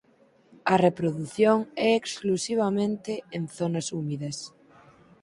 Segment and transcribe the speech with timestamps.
[0.73, 1.57] A reprodución
[1.87, 4.37] é exclusivamente en zonas húmidas.